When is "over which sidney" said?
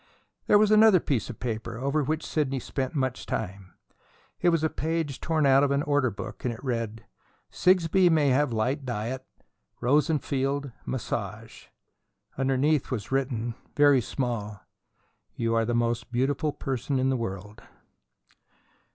1.77-2.59